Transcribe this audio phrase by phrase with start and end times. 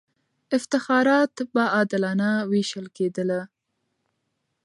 [0.57, 3.41] افتخارات به عادلانه وېشل کېدله.